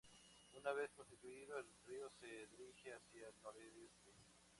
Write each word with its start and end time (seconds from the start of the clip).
Una 0.59 0.73
vez 0.73 0.89
constituido, 0.95 1.59
el 1.59 1.65
río 1.85 2.09
se 2.19 2.25
dirige 2.47 2.91
hacia 2.91 3.27
el 3.27 3.35
noroeste. 3.43 4.13